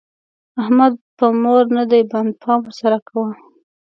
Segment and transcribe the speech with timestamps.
[0.61, 3.29] احمد په مور نه دی بند؛ پام ور سره کوه.